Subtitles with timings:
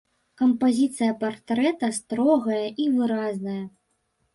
[0.41, 3.65] Кампазіцыя партрэта строгая і выразная.